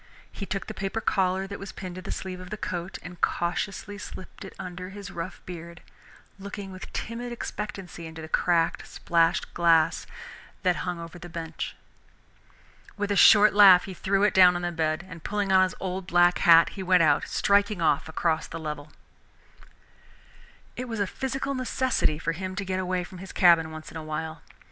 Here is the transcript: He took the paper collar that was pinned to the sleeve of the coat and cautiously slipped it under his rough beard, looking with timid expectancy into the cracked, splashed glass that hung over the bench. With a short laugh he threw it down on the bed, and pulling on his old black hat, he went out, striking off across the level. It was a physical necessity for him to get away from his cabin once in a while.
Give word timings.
He 0.31 0.47
took 0.47 0.65
the 0.65 0.73
paper 0.73 0.99
collar 0.99 1.45
that 1.45 1.59
was 1.59 1.71
pinned 1.71 1.93
to 1.93 2.01
the 2.01 2.11
sleeve 2.11 2.39
of 2.39 2.49
the 2.49 2.57
coat 2.57 2.97
and 3.03 3.21
cautiously 3.21 3.99
slipped 3.99 4.43
it 4.43 4.55
under 4.57 4.89
his 4.89 5.11
rough 5.11 5.45
beard, 5.45 5.79
looking 6.39 6.71
with 6.71 6.91
timid 6.91 7.31
expectancy 7.31 8.07
into 8.07 8.19
the 8.19 8.27
cracked, 8.27 8.87
splashed 8.87 9.53
glass 9.53 10.07
that 10.63 10.77
hung 10.77 10.99
over 10.99 11.19
the 11.19 11.29
bench. 11.29 11.75
With 12.97 13.11
a 13.11 13.15
short 13.15 13.53
laugh 13.53 13.83
he 13.83 13.93
threw 13.93 14.23
it 14.23 14.33
down 14.33 14.55
on 14.55 14.63
the 14.63 14.71
bed, 14.71 15.05
and 15.07 15.23
pulling 15.23 15.51
on 15.51 15.61
his 15.61 15.75
old 15.79 16.07
black 16.07 16.39
hat, 16.39 16.69
he 16.69 16.81
went 16.81 17.03
out, 17.03 17.27
striking 17.27 17.79
off 17.79 18.09
across 18.09 18.47
the 18.47 18.57
level. 18.57 18.91
It 20.75 20.87
was 20.87 20.99
a 20.99 21.05
physical 21.05 21.53
necessity 21.53 22.17
for 22.17 22.31
him 22.31 22.55
to 22.55 22.65
get 22.65 22.79
away 22.79 23.03
from 23.03 23.19
his 23.19 23.31
cabin 23.31 23.69
once 23.69 23.91
in 23.91 23.97
a 23.97 24.03
while. 24.03 24.41